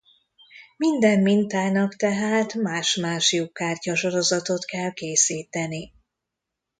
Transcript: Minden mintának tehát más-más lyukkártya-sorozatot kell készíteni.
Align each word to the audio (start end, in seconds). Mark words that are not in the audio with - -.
Minden 0.77 1.19
mintának 1.21 1.95
tehát 1.95 2.53
más-más 2.53 3.31
lyukkártya-sorozatot 3.31 4.65
kell 4.65 4.91
készíteni. 4.93 5.93